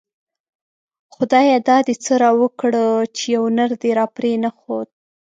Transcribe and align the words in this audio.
خدايه 1.15 1.57
دا 1.67 1.77
دی 1.87 1.95
څه 2.03 2.13
راوکړه 2.23 2.85
;چی 3.15 3.25
يو 3.35 3.43
نر 3.57 3.71
دی 3.81 3.91
راپری 3.99 4.33
نه 4.43 4.49
ښود 4.57 4.87